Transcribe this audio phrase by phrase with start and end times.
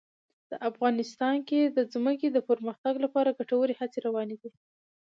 [0.69, 4.51] افغانستان کې د ځمکه د پرمختګ لپاره ګټورې هڅې روانې دي.